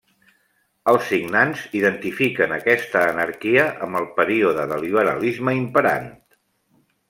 [0.93, 6.13] Els signants identifiquen aquesta anarquia amb el període de liberalisme imperant.